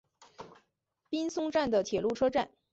[1.11, 2.49] 滨松站的铁路车站。